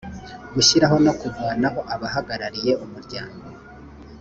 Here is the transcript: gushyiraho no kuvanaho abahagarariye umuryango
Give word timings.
gushyiraho 0.53 0.95
no 1.05 1.13
kuvanaho 1.19 1.79
abahagarariye 1.93 2.71
umuryango 2.83 3.41